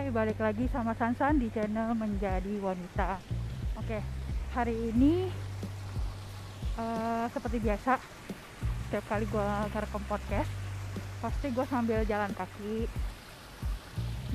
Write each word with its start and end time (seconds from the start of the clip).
Hai, 0.00 0.08
balik 0.08 0.40
lagi 0.40 0.64
sama 0.72 0.96
Sansan 0.96 1.36
di 1.36 1.52
channel 1.52 1.92
Menjadi 1.92 2.56
Wanita. 2.56 3.20
Oke, 3.76 4.00
hari 4.56 4.88
ini 4.96 5.28
uh, 6.80 7.28
seperti 7.28 7.60
biasa, 7.60 8.00
setiap 8.88 9.04
kali 9.12 9.28
gue 9.28 9.44
ngerekam 9.44 10.00
podcast, 10.08 10.48
pasti 11.20 11.52
gue 11.52 11.68
sambil 11.68 12.00
jalan 12.08 12.32
kaki, 12.32 12.88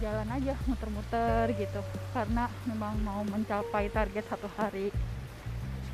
jalan 0.06 0.38
aja 0.38 0.54
muter-muter 0.70 1.50
gitu, 1.58 1.82
karena 2.14 2.46
memang 2.70 3.02
mau 3.02 3.26
mencapai 3.26 3.90
target 3.90 4.22
satu 4.30 4.46
hari 4.62 4.94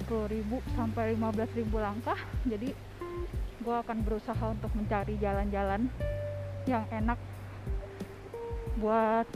10.000 0.04 0.52
sampai 0.76 1.16
15.000 1.16 1.72
langkah. 1.80 2.20
Jadi 2.44 2.76
gue 3.64 3.76
akan 3.88 4.04
berusaha 4.04 4.52
untuk 4.52 4.76
mencari 4.76 5.16
jalan-jalan 5.16 5.88
yang 6.68 6.84
enak 6.92 7.16
buat 8.76 9.28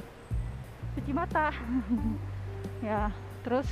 cuci 0.96 1.12
mata. 1.12 1.52
Ya 2.84 3.10
terus 3.42 3.66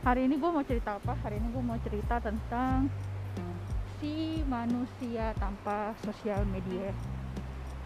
hari 0.00 0.24
ini 0.24 0.40
gue 0.40 0.48
mau 0.48 0.64
cerita 0.64 0.96
apa? 0.96 1.12
Hari 1.24 1.36
ini 1.40 1.48
gue 1.50 1.60
mau 1.60 1.76
cerita 1.82 2.16
tentang 2.22 2.88
si 3.98 4.40
manusia 4.48 5.34
tanpa 5.36 5.92
sosial 6.00 6.46
media. 6.48 6.94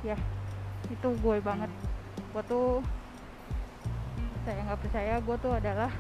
Ya 0.07 0.15
itu 0.93 1.09
gue 1.11 1.37
banget. 1.43 1.71
Gue 2.31 2.43
tuh 2.47 2.71
saya 4.47 4.63
nggak 4.69 4.81
percaya 4.85 5.15
gue 5.19 5.37
tuh 5.43 5.53
adalah 5.59 5.91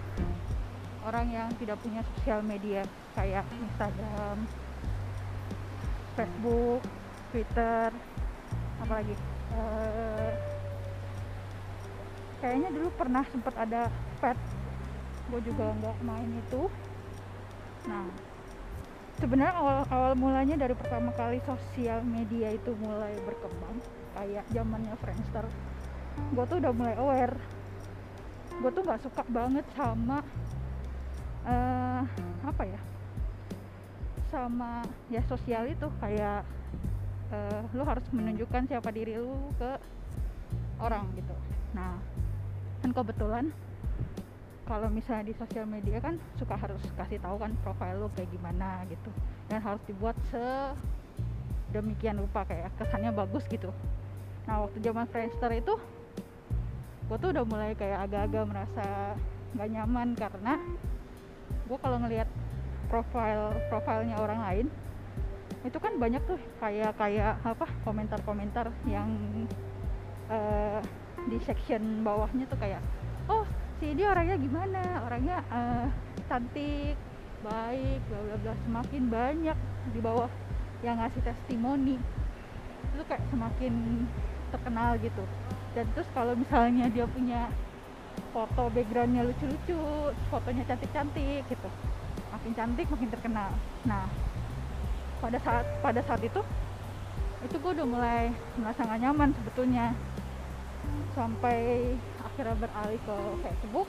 orang 1.03 1.27
yang 1.35 1.49
tidak 1.59 1.81
punya 1.83 2.05
sosial 2.15 2.45
media. 2.45 2.85
Kayak 3.17 3.49
Instagram 3.59 4.47
Facebook 6.15 6.83
Twitter 7.33 7.91
apalagi 8.79 9.15
uh, 9.55 10.48
kayaknya 12.39 12.69
dulu 12.75 12.89
pernah 12.95 13.23
sempat 13.29 13.55
ada 13.59 13.93
pet. 14.23 14.39
Gue 15.29 15.41
juga 15.45 15.75
nggak 15.77 15.97
main 16.07 16.31
itu. 16.33 16.63
Nah 17.87 18.07
sebenarnya 19.19 19.55
awal 19.59 19.79
awal 19.91 20.13
mulanya 20.15 20.55
dari 20.55 20.79
pertama 20.79 21.11
kali 21.19 21.43
sosial 21.43 22.07
media 22.07 22.55
itu 22.55 22.71
mulai 22.79 23.11
berkembang 23.27 23.83
kayak 24.15 24.47
zamannya 24.55 24.95
Friendster 25.03 25.43
gue 26.35 26.45
tuh 26.51 26.57
udah 26.59 26.73
mulai 26.75 26.95
aware. 26.99 27.37
Gue 28.59 28.71
tuh 28.75 28.83
nggak 28.83 29.03
suka 29.07 29.23
banget 29.31 29.63
sama 29.79 30.19
uh, 31.47 32.03
apa 32.43 32.63
ya 32.67 32.81
sama 34.29 34.83
ya 35.09 35.23
sosial 35.31 35.71
itu. 35.71 35.87
Kayak 36.03 36.43
uh, 37.31 37.63
lu 37.73 37.83
harus 37.87 38.05
menunjukkan 38.11 38.67
siapa 38.67 38.91
diri 38.91 39.17
lu 39.17 39.55
ke 39.57 39.79
orang 40.83 41.07
gitu. 41.15 41.35
Nah 41.75 41.97
kan 42.85 42.91
kebetulan 42.95 43.51
kalau 44.69 44.93
misalnya 44.93 45.33
di 45.33 45.35
sosial 45.35 45.65
media 45.65 45.97
kan 45.99 46.21
suka 46.37 46.53
harus 46.53 46.85
kasih 47.01 47.17
tahu 47.25 47.41
kan 47.41 47.57
profil 47.65 48.05
lo 48.05 48.09
kayak 48.13 48.29
gimana 48.29 48.85
gitu. 48.93 49.09
Dan 49.49 49.65
harus 49.65 49.81
dibuat 49.89 50.13
sedemikian 50.29 52.21
rupa 52.21 52.45
kayak 52.45 52.69
kesannya 52.77 53.11
bagus 53.17 53.49
gitu. 53.49 53.73
Nah 54.45 54.69
waktu 54.69 54.81
zaman 54.85 55.09
Friendster 55.09 55.53
itu 55.57 55.75
gue 57.09 57.17
tuh 57.17 57.33
udah 57.33 57.45
mulai 57.49 57.73
kayak 57.73 58.05
agak-agak 58.05 58.45
merasa 58.45 59.17
nggak 59.57 59.69
nyaman 59.73 60.13
karena 60.13 60.61
gue 61.65 61.79
kalau 61.81 61.97
ngelihat 62.05 62.29
profil 62.93 63.57
profilnya 63.73 64.17
orang 64.21 64.41
lain 64.45 64.67
itu 65.65 65.79
kan 65.81 65.97
banyak 65.97 66.21
tuh 66.29 66.37
kayak 66.61 66.93
kayak 67.01 67.41
apa 67.45 67.67
komentar-komentar 67.83 68.69
yang 68.85 69.09
uh, 70.29 70.81
di 71.29 71.39
section 71.45 72.03
bawahnya 72.03 72.45
tuh 72.49 72.59
kayak 72.59 72.81
oh 73.29 73.45
si 73.79 73.95
dia 73.95 74.11
orangnya 74.11 74.37
gimana? 74.41 74.83
Orangnya 75.05 75.45
uh, 75.53 75.87
cantik 76.27 76.97
baik 77.45 78.01
bla 78.09 78.19
bla 78.25 78.37
bla. 78.43 78.55
Semakin 78.67 79.03
banyak 79.09 79.59
di 79.93 80.01
bawah 80.03 80.31
yang 80.83 80.99
ngasih 80.99 81.23
testimoni 81.23 81.97
itu 82.95 83.03
kayak 83.07 83.23
semakin 83.31 84.05
terkenal 84.51 84.97
gitu. 84.99 85.25
Dan 85.77 85.87
terus 85.95 86.09
kalau 86.17 86.33
misalnya 86.35 86.89
dia 86.91 87.05
punya 87.07 87.53
foto 88.35 88.67
backgroundnya 88.75 89.23
lucu-lucu 89.25 90.11
fotonya 90.29 90.67
cantik-cantik 90.67 91.47
gitu 91.47 91.69
makin 92.29 92.53
cantik 92.55 92.87
makin 92.91 93.09
terkenal. 93.11 93.51
Nah 93.87 94.05
pada 95.19 95.39
saat 95.43 95.67
pada 95.83 96.01
saat 96.03 96.23
itu 96.23 96.41
itu 97.39 97.57
gue 97.59 97.73
udah 97.79 97.87
mulai 97.87 98.35
merasa 98.59 98.83
gak 98.83 98.99
nyaman 98.99 99.31
sebetulnya 99.31 99.95
sampai 101.17 101.93
akhirnya 102.21 102.57
beralih 102.59 103.01
ke 103.03 103.17
Facebook. 103.43 103.89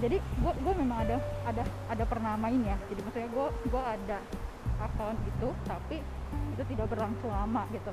Jadi 0.00 0.16
gue 0.16 0.52
gue 0.64 0.74
memang 0.80 1.04
ada 1.04 1.16
ada 1.44 1.62
ada 1.92 2.04
pernah 2.08 2.34
main 2.40 2.60
ya. 2.64 2.76
Jadi 2.88 3.00
maksudnya 3.04 3.28
gue 3.28 3.46
gue 3.68 3.82
ada 3.82 4.18
akun 4.80 5.16
itu 5.28 5.48
tapi 5.68 6.00
itu 6.56 6.62
tidak 6.72 6.86
berlangsung 6.88 7.28
lama 7.28 7.68
gitu. 7.74 7.92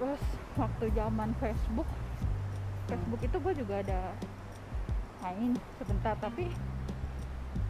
Terus 0.00 0.22
waktu 0.56 0.84
zaman 0.96 1.30
Facebook 1.36 1.88
Facebook 2.86 3.20
itu 3.20 3.36
gue 3.36 3.52
juga 3.60 3.74
ada 3.84 4.00
main 5.26 5.52
sebentar 5.76 6.14
tapi 6.22 6.48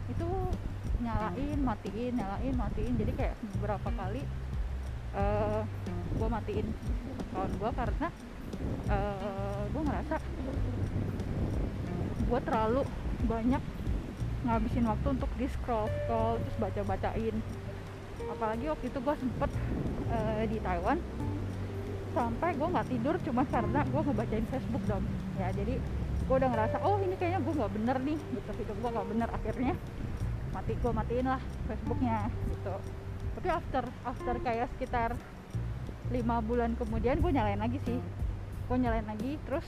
itu 0.07 0.27
nyalain 1.03 1.59
matiin 1.59 2.13
nyalain 2.15 2.55
matiin. 2.55 2.93
Jadi 2.95 3.11
kayak 3.19 3.35
beberapa 3.59 3.89
kali 3.91 4.23
uh, 5.11 5.19
eh, 5.19 5.61
gue 6.15 6.27
matiin 6.31 6.67
akun 7.37 7.51
gue 7.59 7.71
karena 7.75 8.07
uh, 8.87 8.93
eh, 8.93 9.61
gue 9.71 9.81
ngerasa 9.83 10.15
gue 12.27 12.39
terlalu 12.43 12.81
banyak 13.27 13.63
ngabisin 14.45 14.85
waktu 14.85 15.07
untuk 15.11 15.31
di 15.39 15.47
scroll 15.49 15.87
scroll 16.03 16.39
terus 16.43 16.55
baca 16.59 16.81
bacain 16.85 17.35
apalagi 18.27 18.65
waktu 18.69 18.85
itu 18.89 18.99
gue 18.99 19.15
sempet 19.17 19.51
uh, 20.11 20.43
di 20.45 20.57
Taiwan 20.59 20.97
sampai 22.17 22.49
gue 22.57 22.67
nggak 22.67 22.87
tidur 22.89 23.15
cuma 23.21 23.45
karena 23.45 23.85
gue 23.85 24.01
ngebacain 24.01 24.45
Facebook 24.49 24.83
dong. 24.89 25.05
Ya 25.37 25.53
jadi 25.53 25.77
gue 26.27 26.35
udah 26.35 26.49
ngerasa 26.49 26.81
oh 26.81 26.97
ini 26.97 27.13
kayaknya 27.13 27.45
gue 27.45 27.53
nggak 27.53 27.73
bener 27.77 27.97
nih 28.01 28.17
gitu. 28.17 28.51
Hidup 28.57 28.77
gue 28.81 28.89
nggak 28.89 29.07
bener 29.13 29.29
akhirnya 29.29 29.73
mati 30.49 30.73
gue 30.73 30.91
matiin 30.91 31.27
lah 31.29 31.41
Facebooknya 31.69 32.17
gitu. 32.49 32.75
Tapi 33.37 33.47
after 33.53 33.83
after 34.01 34.35
kayak 34.41 34.67
sekitar 34.73 35.13
lima 36.09 36.41
bulan 36.41 36.73
kemudian 36.73 37.21
gue 37.21 37.31
nyalain 37.35 37.61
lagi 37.61 37.77
sih 37.85 37.99
gue 38.67 38.75
nyalain 38.75 39.07
lagi 39.07 39.39
terus 39.47 39.63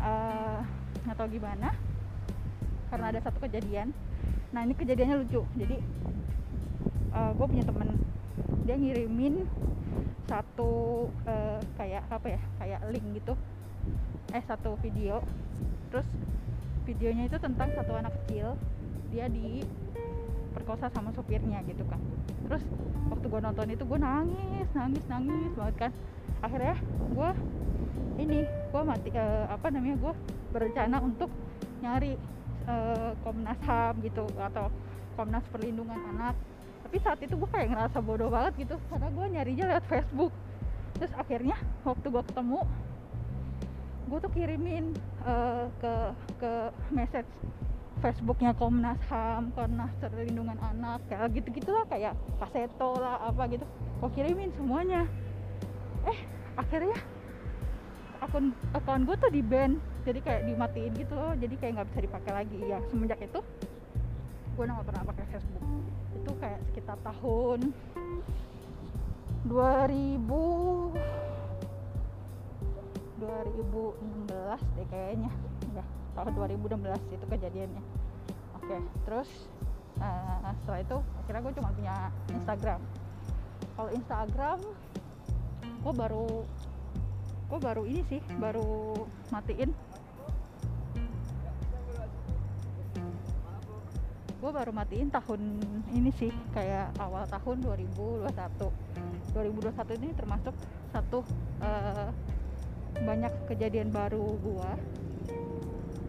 eh, 0.00 0.60
nggak 1.04 1.12
uh, 1.12 1.18
tahu 1.20 1.28
gimana 1.28 1.76
karena 2.88 3.12
ada 3.12 3.20
satu 3.20 3.38
kejadian. 3.44 3.92
Nah 4.54 4.64
ini 4.64 4.72
kejadiannya 4.72 5.16
lucu. 5.20 5.42
Jadi 5.58 5.76
uh, 7.12 7.20
eh, 7.20 7.30
gue 7.36 7.46
punya 7.46 7.64
temen. 7.66 7.88
Dia 8.64 8.76
ngirimin 8.80 9.44
satu 10.26 11.06
uh, 11.28 11.60
kayak 11.78 12.02
apa 12.08 12.26
ya 12.38 12.40
kayak 12.62 12.80
link 12.88 13.06
gitu. 13.20 13.34
Eh 14.32 14.42
satu 14.48 14.80
video. 14.80 15.20
Terus 15.92 16.08
videonya 16.88 17.28
itu 17.28 17.36
tentang 17.36 17.74
satu 17.76 17.92
anak 17.92 18.16
kecil. 18.24 18.56
Dia 19.12 19.28
di 19.28 19.60
perkosa 20.56 20.88
sama 20.96 21.12
sopirnya 21.12 21.60
gitu 21.68 21.84
kan. 21.84 22.00
Terus 22.48 22.64
waktu 23.12 23.26
gue 23.28 23.40
nonton 23.44 23.68
itu 23.68 23.84
gue 23.84 23.98
nangis 24.00 24.68
nangis 24.72 25.04
nangis 25.04 25.52
banget 25.52 25.76
kan. 25.76 25.92
Akhirnya 26.40 26.76
gue 27.12 27.30
ini 28.16 28.38
gue 28.48 28.82
mati 28.82 29.12
uh, 29.12 29.44
apa 29.52 29.68
namanya 29.68 29.96
gue 30.00 30.12
berencana 30.56 30.96
untuk 31.04 31.28
nyari 31.84 32.16
uh, 32.64 33.12
Komnas 33.20 33.60
HAM 33.60 34.00
gitu 34.00 34.24
atau 34.40 34.72
Komnas 35.20 35.44
Perlindungan 35.52 36.00
Anak. 36.16 36.34
Tapi 36.88 36.96
saat 37.04 37.20
itu 37.20 37.36
gue 37.36 37.50
kayak 37.52 37.76
ngerasa 37.76 37.98
bodoh 38.00 38.32
banget 38.32 38.64
gitu 38.64 38.76
karena 38.88 39.08
gue 39.12 39.26
nyarinya 39.36 39.64
lewat 39.76 39.84
Facebook. 39.92 40.32
Terus 40.96 41.12
akhirnya 41.12 41.56
waktu 41.84 42.06
gue 42.08 42.24
ketemu 42.32 42.60
gue 44.06 44.18
tuh 44.22 44.32
kirimin 44.32 44.94
uh, 45.26 45.66
ke 45.82 45.94
ke 46.38 46.52
message 46.94 47.26
Facebooknya 48.04 48.52
Komnas 48.52 49.00
HAM, 49.08 49.56
Komnas 49.56 49.88
Perlindungan 49.96 50.60
Anak, 50.60 51.00
kayak 51.08 51.32
gitu-gitu 51.32 51.72
lah 51.72 51.88
kayak 51.88 52.12
kaseto 52.36 52.92
lah 53.00 53.24
apa 53.24 53.48
gitu. 53.48 53.64
Gue 54.04 54.10
kirimin 54.12 54.52
semuanya. 54.52 55.08
Eh 56.04 56.18
akhirnya 56.60 56.96
akun 58.20 58.52
akun 58.72 59.04
gue 59.04 59.16
tuh 59.16 59.28
di 59.32 59.44
ban 59.44 59.76
jadi 60.08 60.24
kayak 60.24 60.48
dimatiin 60.48 60.92
gitu 60.96 61.12
loh 61.12 61.36
jadi 61.36 61.54
kayak 61.60 61.72
nggak 61.80 61.88
bisa 61.92 62.00
dipakai 62.04 62.32
lagi. 62.36 62.58
Ya 62.68 62.78
semenjak 62.92 63.20
itu 63.24 63.40
gue 64.56 64.64
nggak 64.64 64.86
pernah 64.92 65.02
pakai 65.08 65.24
Facebook. 65.32 65.64
Itu 66.20 66.32
kayak 66.36 66.60
sekitar 66.68 67.00
tahun 67.00 67.72
2000 69.48 71.16
2016 73.16 74.76
deh 74.76 74.86
kayaknya. 74.92 75.32
Ya 75.72 75.84
tahun 76.16 76.32
2016 76.32 77.12
itu 77.12 77.24
kejadiannya. 77.28 77.82
Oke 78.56 78.76
terus 79.04 79.28
uh, 80.00 80.50
setelah 80.64 80.80
itu 80.80 80.96
akhirnya 81.22 81.40
gue 81.44 81.54
cuma 81.60 81.70
punya 81.76 81.96
Instagram. 82.32 82.80
Kalau 83.76 83.90
Instagram 83.92 84.58
gue 85.60 85.92
baru 85.94 86.28
gue 87.46 87.58
baru 87.62 87.82
ini 87.84 88.02
sih 88.08 88.20
baru 88.40 88.96
matiin. 89.30 89.70
Gue 94.36 94.50
baru 94.52 94.70
matiin 94.70 95.10
tahun 95.10 95.40
ini 95.90 96.10
sih 96.16 96.30
kayak 96.54 96.96
awal 97.02 97.26
tahun 97.26 97.60
2021 97.60 98.30
2021 99.34 100.00
ini 100.00 100.08
termasuk 100.16 100.54
satu 100.94 101.20
uh, 101.60 102.08
banyak 103.04 103.32
kejadian 103.50 103.92
baru 103.92 104.38
gue 104.40 104.70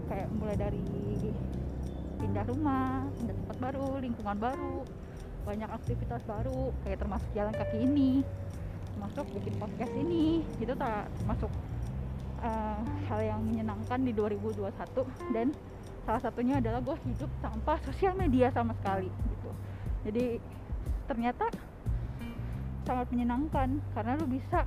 kayak 0.07 0.27
mulai 0.33 0.55
dari 0.55 0.83
pindah 2.17 2.45
rumah 2.49 3.05
pindah 3.21 3.35
tempat 3.45 3.57
baru 3.61 3.87
lingkungan 4.01 4.37
baru 4.39 4.81
banyak 5.47 5.69
aktivitas 5.71 6.21
baru 6.27 6.75
kayak 6.83 6.99
termasuk 6.99 7.29
jalan 7.31 7.53
kaki 7.55 7.77
ini 7.87 8.11
termasuk 8.97 9.25
bikin 9.31 9.53
podcast 9.61 9.93
ini 9.93 10.41
itu 10.57 10.73
termasuk 10.73 11.51
uh, 12.41 12.81
hal 13.07 13.19
yang 13.21 13.39
menyenangkan 13.45 14.01
di 14.01 14.11
2021 14.11 14.73
dan 15.31 15.53
salah 16.03 16.21
satunya 16.23 16.57
adalah 16.57 16.81
gue 16.81 16.97
hidup 17.05 17.31
tanpa 17.43 17.77
sosial 17.83 18.15
media 18.15 18.49
sama 18.55 18.73
sekali 18.79 19.11
gitu. 19.11 19.51
Jadi 20.07 20.25
ternyata 21.05 21.45
sangat 22.87 23.07
menyenangkan 23.11 23.83
karena 23.91 24.15
lu 24.15 24.25
bisa 24.27 24.63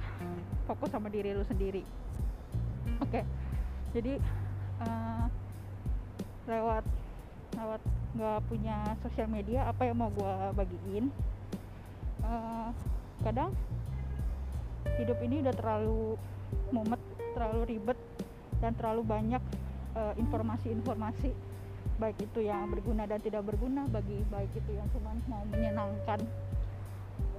fokus 0.69 0.93
sama 0.93 1.09
diri 1.09 1.33
lu 1.33 1.45
sendiri. 1.45 1.83
Oke 3.01 3.21
okay. 3.21 3.25
jadi 3.97 4.21
uh, 4.81 5.27
lewat 6.49 6.85
lewat 7.57 7.83
nggak 8.11 8.39
punya 8.51 8.77
sosial 9.07 9.31
media 9.31 9.71
apa 9.71 9.87
yang 9.87 10.01
mau 10.01 10.11
gue 10.11 10.35
bagiin? 10.57 11.09
Uh, 12.21 12.71
kadang 13.25 13.53
hidup 15.01 15.17
ini 15.25 15.41
udah 15.45 15.55
terlalu 15.57 16.17
mumet 16.75 17.01
terlalu 17.33 17.77
ribet 17.77 17.99
dan 18.61 18.77
terlalu 18.77 19.07
banyak 19.07 19.43
Eh, 19.91 20.15
informasi-informasi 20.23 21.35
uh, 21.35 21.39
baik 21.99 22.23
itu 22.23 22.47
yang 22.47 22.71
berguna 22.71 23.11
dan 23.11 23.19
tidak 23.19 23.43
berguna 23.43 23.91
bagi 23.91 24.23
baik 24.31 24.55
itu 24.55 24.79
yang 24.79 24.87
cuma 24.95 25.11
mau 25.27 25.43
menyenangkan 25.51 26.23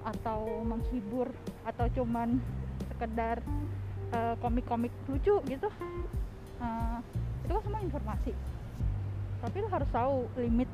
atau 0.04 0.60
menghibur 0.68 1.32
atau 1.64 1.88
cuman 1.96 2.44
sekedar 2.92 3.40
uh, 4.12 4.36
komik-komik 4.44 4.92
lucu 5.08 5.40
gitu. 5.48 5.72
Uh, 6.60 7.00
itu 7.52 7.60
semua 7.68 7.84
informasi. 7.84 8.32
Tapi 9.44 9.56
lo 9.60 9.68
harus 9.68 9.90
tahu 9.92 10.16
limit 10.40 10.70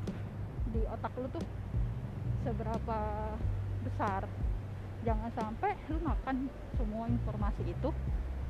di 0.70 0.80
otak 0.86 1.10
lo 1.18 1.26
tuh 1.34 1.42
seberapa 2.46 2.98
besar. 3.82 4.22
Jangan 5.02 5.30
sampai 5.34 5.74
lu 5.90 5.98
makan 5.98 6.46
semua 6.78 7.10
informasi 7.10 7.62
itu 7.66 7.90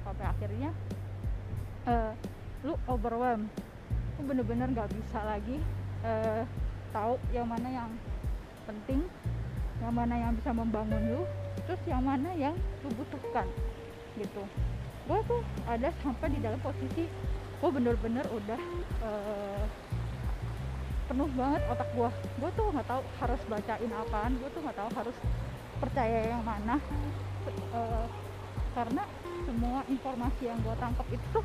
sampai 0.05 0.25
akhirnya 0.29 0.71
uh, 1.89 2.13
lu 2.69 2.77
overwhelm. 2.85 3.49
Lu 4.21 4.23
bener-bener 4.29 4.69
nggak 4.77 4.93
bisa 4.93 5.25
lagi 5.25 5.57
uh, 6.05 6.45
tahu 6.93 7.17
yang 7.33 7.49
mana 7.49 7.69
yang 7.73 7.91
penting 8.69 9.09
yang 9.81 9.95
mana 9.95 10.15
yang 10.21 10.33
bisa 10.37 10.53
membangun 10.53 11.01
lu 11.17 11.23
terus 11.65 11.81
yang 11.89 12.05
mana 12.05 12.29
yang 12.37 12.53
lu 12.85 12.93
butuhkan 12.93 13.49
gitu. 14.21 14.45
Gue 15.09 15.21
tuh 15.25 15.41
ada 15.65 15.89
sampai 16.05 16.29
di 16.29 16.45
dalam 16.45 16.61
posisi 16.61 17.09
gue 17.59 17.71
bener-bener 17.75 18.27
udah 18.31 18.61
uh, 19.03 19.65
penuh 21.09 21.31
banget 21.35 21.63
otak 21.73 21.89
gue 21.97 22.11
gue 22.13 22.51
tuh 22.55 22.67
nggak 22.71 22.87
tahu 22.87 23.03
harus 23.19 23.41
bacain 23.51 23.93
apaan 23.93 24.33
gue 24.39 24.49
tuh 24.53 24.61
nggak 24.63 24.79
tahu 24.79 24.91
harus 24.95 25.17
percaya 25.79 26.19
yang 26.35 26.43
mana. 26.43 26.77
Uh, 27.73 28.07
karena 28.75 29.03
semua 29.47 29.81
informasi 29.89 30.43
yang 30.51 30.59
gue 30.63 30.75
tangkap 30.79 31.07
itu 31.11 31.27
tuh 31.33 31.45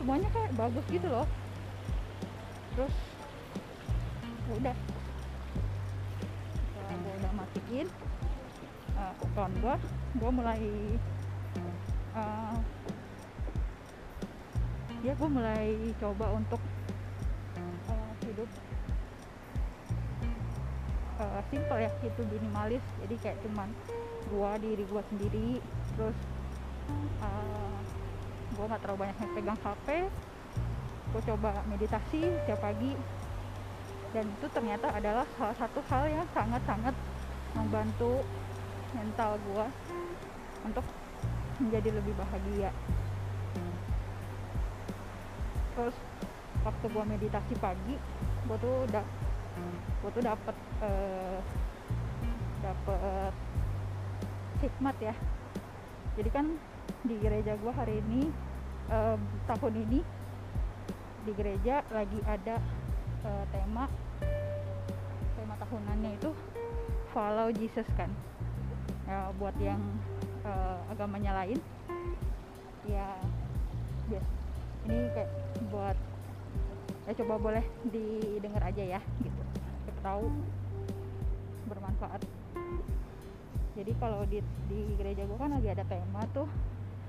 semuanya 0.00 0.28
kayak 0.32 0.52
bagus 0.58 0.84
gitu 0.90 1.08
loh. 1.08 1.28
Terus 2.74 2.94
ya 4.46 4.52
udah. 4.60 4.76
Setelah 6.74 6.96
gue 7.00 7.14
udah 7.20 7.32
matiin 7.32 7.88
uh, 8.96 9.48
gue 9.48 9.74
gue 10.16 10.30
mulai 10.32 10.62
uh, 12.16 12.56
ya 15.04 15.12
gue 15.12 15.28
mulai 15.28 15.74
coba 16.00 16.26
untuk 16.32 16.62
uh, 17.90 18.12
hidup. 18.24 18.48
Uh, 21.16 21.40
simple 21.48 21.78
ya 21.80 21.90
itu 22.04 22.22
minimalis. 22.28 22.84
Jadi 23.04 23.14
kayak 23.20 23.38
cuman 23.44 23.68
gue 24.28 24.50
diri 24.64 24.84
gue 24.84 25.02
sendiri. 25.12 25.50
Terus 25.96 26.18
uh, 27.20 27.78
gue 28.56 28.64
nggak 28.64 28.80
terlalu 28.84 28.98
banyak 29.04 29.16
pegang 29.34 29.60
HP 29.60 30.08
gue 31.06 31.22
coba 31.32 31.64
meditasi 31.70 32.28
setiap 32.44 32.60
pagi. 32.60 32.92
Dan 34.12 34.28
itu 34.32 34.46
ternyata 34.48 34.92
adalah 34.92 35.24
salah 35.36 35.56
satu 35.56 35.80
hal 35.92 36.08
yang 36.08 36.26
sangat-sangat 36.32 36.94
membantu 37.56 38.20
mental 38.92 39.36
gue 39.40 39.66
untuk 40.64 40.84
menjadi 41.56 41.88
lebih 41.96 42.14
bahagia 42.16 42.68
terus 45.76 45.96
waktu 46.64 46.86
gue 46.88 47.04
meditasi 47.04 47.54
pagi 47.60 47.94
gue 48.48 48.56
tuh 48.58 48.74
udah 48.88 49.04
gue 50.02 50.10
tuh 50.10 50.24
dapet 50.24 50.56
uh, 50.80 51.38
dapet 52.64 53.32
hikmat 54.64 54.96
ya 54.98 55.14
jadi 56.16 56.30
kan 56.32 56.46
di 57.04 57.14
gereja 57.20 57.54
gue 57.60 57.72
hari 57.76 58.00
ini 58.08 58.32
uh, 58.88 59.20
tahun 59.44 59.74
ini 59.86 60.00
di 61.28 61.32
gereja 61.36 61.84
lagi 61.92 62.18
ada 62.24 62.56
uh, 63.26 63.44
tema 63.52 63.84
tema 65.36 65.54
tahunannya 65.60 66.10
itu 66.16 66.30
follow 67.12 67.52
Jesus 67.52 67.86
kan 68.00 68.08
ya, 69.04 69.28
buat 69.36 69.54
yang 69.60 69.82
uh, 70.46 70.80
agamanya 70.88 71.44
lain 71.44 71.60
ya 72.86 73.12
yes. 74.08 74.45
Ini 74.86 75.10
kayak 75.12 75.30
buat 75.68 75.98
ya 77.06 77.12
coba 77.22 77.34
boleh 77.38 77.64
didengar 77.90 78.62
aja 78.66 78.98
ya 78.98 79.00
gitu. 79.22 79.42
Kita 79.86 80.00
tahu 80.02 80.30
bermanfaat. 81.66 82.22
Jadi 83.76 83.92
kalau 84.00 84.24
di 84.24 84.40
di 84.70 84.80
gereja 84.96 85.26
gue 85.26 85.38
kan 85.38 85.52
lagi 85.52 85.68
ada 85.68 85.84
tema 85.84 86.22
tuh 86.32 86.48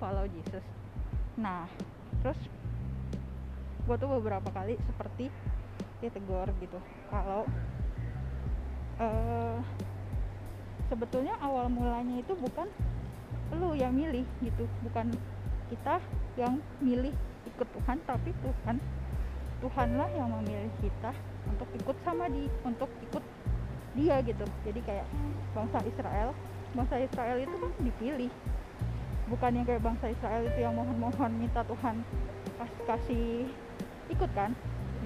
follow 0.02 0.26
Jesus. 0.28 0.66
Nah 1.38 1.70
terus 2.26 2.38
gue 3.88 3.96
tuh 3.96 4.10
beberapa 4.20 4.52
kali 4.52 4.76
seperti 4.84 5.32
dia 6.04 6.12
tegur 6.12 6.46
gitu 6.60 6.78
kalau 7.10 7.48
uh, 9.00 9.58
sebetulnya 10.92 11.40
awal 11.40 11.72
mulanya 11.72 12.20
itu 12.20 12.36
bukan 12.36 12.68
lu 13.56 13.74
yang 13.80 13.96
milih 13.96 14.28
gitu 14.44 14.68
bukan 14.84 15.16
kita 15.72 16.04
yang 16.36 16.60
milih 16.84 17.16
ikut 17.48 17.68
Tuhan 17.72 17.98
tapi 18.04 18.30
Tuhan 18.44 18.78
Tuhanlah 19.58 20.10
yang 20.14 20.30
memilih 20.38 20.70
kita 20.84 21.12
untuk 21.50 21.66
ikut 21.74 21.98
sama 22.06 22.30
di 22.30 22.46
untuk 22.62 22.92
ikut 23.10 23.24
dia 23.98 24.22
gitu. 24.22 24.46
Jadi 24.62 24.80
kayak 24.86 25.08
bangsa 25.58 25.82
Israel 25.88 26.30
bangsa 26.78 27.02
Israel 27.02 27.38
itu 27.42 27.56
kan 27.58 27.72
dipilih. 27.82 28.32
Bukan 29.28 29.52
yang 29.60 29.66
kayak 29.66 29.84
bangsa 29.84 30.14
Israel 30.14 30.44
itu 30.46 30.60
yang 30.62 30.78
mohon-mohon 30.78 31.32
minta 31.36 31.66
Tuhan 31.66 32.06
pas 32.58 32.72
kasih 32.90 33.46
ikut 34.10 34.32
kan 34.34 34.50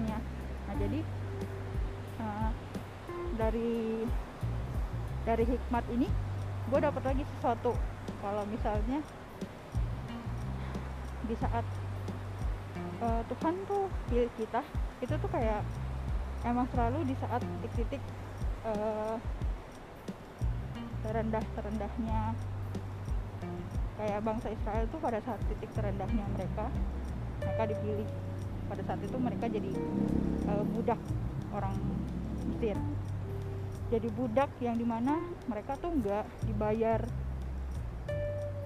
ya 0.08 0.18
nah 0.64 0.74
jadi 0.80 1.00
uh, 2.16 2.50
dari 3.36 4.06
dari 5.22 5.44
hikmat 5.46 5.84
ini 5.92 6.08
gue 6.70 6.78
dapat 6.78 7.02
lagi 7.04 7.22
sesuatu. 7.36 7.74
Kalau 8.22 8.44
misalnya 8.46 9.02
di 11.26 11.34
saat 11.38 11.66
uh, 13.02 13.22
Tuhan 13.26 13.54
tuh 13.66 13.90
pilih 14.08 14.30
kita. 14.38 14.60
Itu 15.02 15.14
tuh 15.18 15.30
kayak 15.30 15.62
emang 16.46 16.66
selalu 16.74 17.06
di 17.06 17.14
saat 17.18 17.42
titik-titik 17.42 18.02
uh, 18.66 19.16
terendah 21.02 21.42
terendahnya 21.58 22.20
kayak 23.98 24.20
bangsa 24.22 24.48
Israel 24.50 24.86
itu 24.86 24.96
pada 25.02 25.18
saat 25.22 25.40
titik 25.50 25.70
terendahnya 25.74 26.24
mereka 26.34 26.66
mereka 27.42 27.62
dipilih. 27.74 28.08
Pada 28.70 28.82
saat 28.88 29.00
itu 29.04 29.16
mereka 29.18 29.44
jadi 29.50 29.70
uh, 30.48 30.64
budak 30.72 31.00
orang 31.52 31.74
Mesir. 32.48 32.78
Jadi 33.92 34.08
budak 34.16 34.48
yang 34.64 34.80
di 34.80 34.86
mana 34.88 35.20
mereka 35.50 35.76
tuh 35.76 35.92
nggak 35.92 36.24
dibayar. 36.48 37.04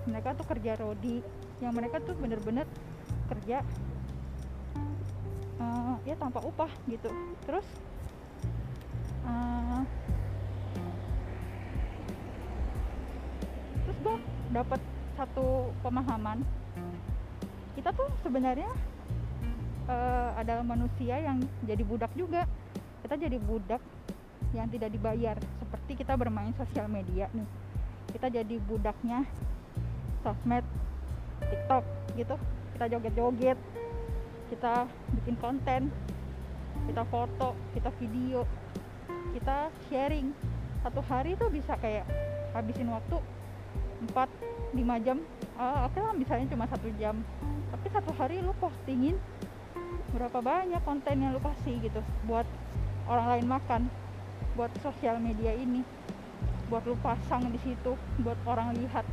Mereka 0.07 0.39
tuh 0.39 0.47
kerja 0.47 0.79
rodi. 0.79 1.19
Yang 1.59 1.73
mereka 1.73 1.97
tuh 2.05 2.15
bener-bener 2.15 2.69
kerja 3.27 3.67
uh, 5.61 5.97
ya 6.05 6.15
tanpa 6.19 6.41
upah 6.45 6.71
gitu. 6.89 7.09
Terus 7.45 7.67
uh, 9.25 9.83
terus 13.87 13.99
gue 14.03 14.17
dapat 14.53 14.81
satu 15.17 15.73
pemahaman. 15.81 16.45
Kita 17.77 17.93
tuh 17.93 18.09
sebenarnya 18.25 18.73
uh, 19.89 20.31
adalah 20.37 20.65
manusia 20.65 21.21
yang 21.21 21.41
jadi 21.65 21.83
budak 21.85 22.13
juga. 22.17 22.45
Kita 23.05 23.15
jadi 23.17 23.37
budak 23.41 23.81
yang 24.57 24.69
tidak 24.73 24.91
dibayar. 24.93 25.37
Seperti 25.61 25.93
kita 26.01 26.17
bermain 26.17 26.53
sosial 26.57 26.89
media 26.89 27.29
nih. 27.33 27.49
Kita 28.17 28.33
jadi 28.33 28.57
budaknya 28.65 29.29
sosmed 30.25 30.65
tiktok 31.53 31.85
gitu. 32.17 32.37
Kita 32.77 32.85
joget-joget 32.93 33.59
kita 34.47 34.87
bikin 35.21 35.37
konten 35.43 35.81
kita 36.87 37.03
foto 37.11 37.59
kita 37.75 37.91
video 37.99 38.47
kita 39.37 39.69
sharing. 39.93 40.33
Satu 40.81 41.05
hari 41.05 41.37
tuh 41.37 41.53
bisa 41.53 41.77
kayak 41.77 42.09
habisin 42.57 42.89
waktu 42.89 43.21
4 44.09 44.17
5 44.73 45.05
jam. 45.05 45.19
Uh, 45.57 45.89
oke 45.89 45.93
okay 45.93 46.01
lah 46.01 46.15
misalnya 46.17 46.47
cuma 46.49 46.65
satu 46.65 46.89
jam. 46.97 47.21
Tapi 47.69 47.87
satu 47.93 48.11
hari 48.17 48.41
lu 48.41 48.57
postingin 48.57 49.21
berapa 50.17 50.41
banyak 50.41 50.81
konten 50.89 51.21
yang 51.21 51.37
lu 51.37 51.41
kasih 51.45 51.77
gitu 51.85 52.01
buat 52.25 52.49
orang 53.05 53.37
lain 53.37 53.47
makan 53.47 53.83
buat 54.57 54.73
sosial 54.81 55.21
media 55.21 55.53
ini 55.53 55.85
buat 56.73 56.83
lu 56.89 56.97
pasang 57.05 57.53
di 57.53 57.61
situ 57.61 57.93
buat 58.25 58.39
orang 58.49 58.73
lihat. 58.79 59.05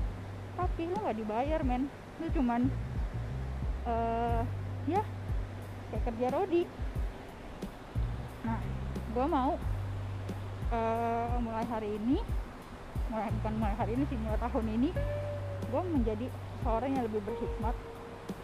Tapi 0.56 0.88
lu 0.88 0.96
nggak 1.04 1.18
dibayar 1.20 1.60
men. 1.68 1.92
Lu 2.22 2.32
cuman 2.32 2.72
uh, 3.84 4.42
ya 4.88 5.04
kayak 5.94 6.10
kerja 6.10 6.28
rodi. 6.34 6.66
Nah 8.42 8.58
gue 9.14 9.26
mau 9.30 9.54
uh, 10.74 11.36
mulai 11.38 11.66
hari 11.70 12.02
ini 12.02 12.18
mulai 13.14 13.30
bukan 13.30 13.54
mulai 13.62 13.76
hari 13.78 13.94
ini 13.94 14.04
sih 14.10 14.18
mulai 14.18 14.42
tahun 14.42 14.68
ini 14.74 14.90
gue 15.70 15.82
menjadi 15.86 16.26
seorang 16.66 16.98
yang 16.98 17.06
lebih 17.06 17.22
berhikmat. 17.22 17.78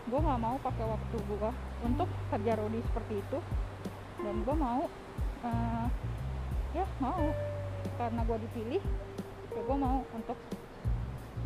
Gue 0.05 0.19
nggak 0.21 0.41
mau 0.45 0.61
pakai 0.61 0.85
waktu 0.85 1.17
gue 1.25 1.49
untuk 1.89 2.09
kerja 2.29 2.51
rodi 2.53 2.79
seperti 2.85 3.13
itu. 3.17 3.39
Dan 4.21 4.45
gue 4.45 4.55
mau 4.55 4.85
uh, 5.41 5.87
ya 6.77 6.85
mau. 7.01 7.33
Karena 7.97 8.21
gue 8.29 8.37
dipilih 8.45 8.83
ya 9.49 9.61
gue 9.65 9.77
mau 9.79 10.05
untuk 10.13 10.37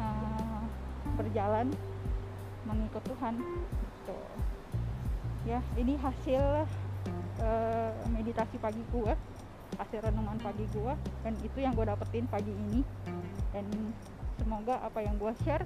uh, 0.03 0.61
berjalan 1.15 1.71
mengikut 2.67 3.03
Tuhan. 3.07 3.39
Gitu 3.39 4.19
ya 5.43 5.59
ini 5.75 5.99
hasil 5.99 6.67
uh, 7.43 7.91
meditasi 8.11 8.55
pagi 8.59 8.83
gue 8.91 9.13
hasil 9.77 9.99
renungan 10.05 10.37
pagi 10.41 10.65
gue 10.69 10.93
dan 11.25 11.33
itu 11.41 11.57
yang 11.61 11.73
gue 11.73 11.85
dapetin 11.85 12.25
pagi 12.29 12.53
ini. 12.53 12.81
Dan 13.53 13.65
semoga 14.41 14.81
apa 14.81 15.01
yang 15.01 15.17
gue 15.17 15.29
share 15.45 15.65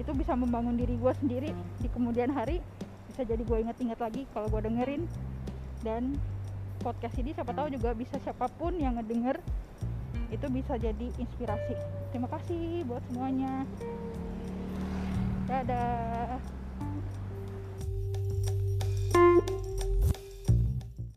itu 0.00 0.10
bisa 0.14 0.36
membangun 0.36 0.76
diri 0.76 0.96
gue 0.96 1.12
sendiri. 1.20 1.50
Di 1.80 1.88
kemudian 1.92 2.32
hari 2.32 2.60
bisa 3.08 3.24
jadi 3.24 3.40
gue 3.40 3.58
inget-inget 3.68 4.00
lagi 4.00 4.22
kalau 4.32 4.48
gue 4.52 4.60
dengerin. 4.64 5.04
Dan 5.84 6.18
podcast 6.82 7.16
ini 7.18 7.34
siapa 7.34 7.52
tahu 7.54 7.72
juga 7.74 7.94
bisa 7.94 8.16
siapa 8.22 8.46
pun 8.58 8.76
yang 8.76 8.98
ngedenger 9.00 9.38
itu 10.28 10.46
bisa 10.52 10.76
jadi 10.76 11.08
inspirasi. 11.16 11.74
Terima 12.12 12.28
kasih 12.28 12.84
buat 12.84 13.00
semuanya. 13.08 13.64
Dadah 15.48 16.57